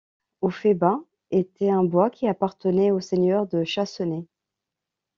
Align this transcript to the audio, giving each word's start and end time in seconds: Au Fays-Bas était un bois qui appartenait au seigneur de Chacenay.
Au 0.41 0.49
Fays-Bas 0.49 0.99
était 1.29 1.69
un 1.69 1.83
bois 1.83 2.09
qui 2.09 2.27
appartenait 2.27 2.89
au 2.89 2.99
seigneur 2.99 3.45
de 3.45 3.63
Chacenay. 3.63 4.25